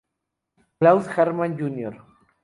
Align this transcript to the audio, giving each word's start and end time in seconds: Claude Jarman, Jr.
Claude 0.79 1.03
Jarman, 1.13 1.55
Jr. 1.55 1.93